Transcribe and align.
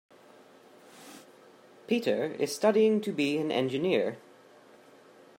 Peter 1.85 2.33
is 2.39 2.55
studying 2.55 3.01
to 3.01 3.11
be 3.11 3.37
an 3.37 3.51
engineer. 3.51 4.17